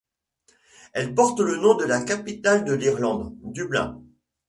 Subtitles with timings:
[0.93, 4.01] Elle porte le nom de la capitale de l'Irlande, Dublin.